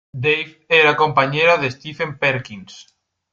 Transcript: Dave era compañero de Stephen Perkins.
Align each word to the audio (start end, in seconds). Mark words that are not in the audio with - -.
Dave 0.25 0.65
era 0.67 0.95
compañero 0.95 1.59
de 1.59 1.69
Stephen 1.69 2.17
Perkins. 2.17 2.87